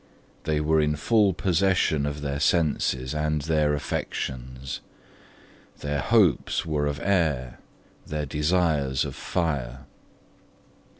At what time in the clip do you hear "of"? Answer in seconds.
2.07-2.21, 6.87-6.99, 9.05-9.13